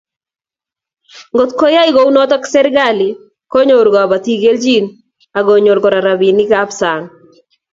Ngotkoyai 1.33 1.91
kounoto 1.95 2.37
serkali 2.53 3.09
konyoru 3.51 3.89
kobotik 3.95 4.39
kelchin 4.43 4.85
akonyor 5.37 5.77
Kora 5.83 5.99
robinikab 6.07 6.69
sang 6.79 7.03